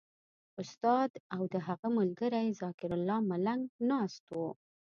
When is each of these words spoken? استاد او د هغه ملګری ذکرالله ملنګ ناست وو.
استاد 0.61 1.11
او 1.35 1.41
د 1.53 1.55
هغه 1.67 1.87
ملګری 1.97 2.45
ذکرالله 2.61 3.17
ملنګ 3.31 3.63
ناست 3.89 4.23
وو. 4.35 4.49